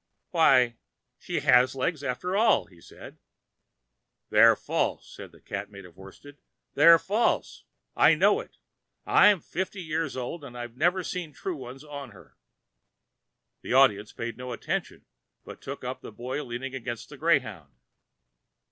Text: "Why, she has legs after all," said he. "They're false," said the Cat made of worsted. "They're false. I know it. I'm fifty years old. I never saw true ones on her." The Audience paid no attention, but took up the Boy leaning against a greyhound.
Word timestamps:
"Why, 0.31 0.77
she 1.19 1.41
has 1.41 1.75
legs 1.75 2.03
after 2.03 2.35
all," 2.35 2.67
said 2.79 3.13
he. 3.13 3.19
"They're 4.31 4.55
false," 4.55 5.07
said 5.15 5.31
the 5.31 5.39
Cat 5.39 5.69
made 5.69 5.85
of 5.85 5.95
worsted. 5.95 6.39
"They're 6.73 6.97
false. 6.97 7.65
I 7.95 8.15
know 8.15 8.39
it. 8.39 8.57
I'm 9.05 9.41
fifty 9.41 9.83
years 9.83 10.17
old. 10.17 10.43
I 10.43 10.65
never 10.65 11.03
saw 11.03 11.27
true 11.31 11.55
ones 11.55 11.83
on 11.83 12.13
her." 12.13 12.35
The 13.61 13.73
Audience 13.73 14.11
paid 14.11 14.37
no 14.37 14.53
attention, 14.53 15.05
but 15.45 15.61
took 15.61 15.83
up 15.83 16.01
the 16.01 16.11
Boy 16.11 16.43
leaning 16.43 16.73
against 16.73 17.11
a 17.11 17.17
greyhound. 17.17 17.75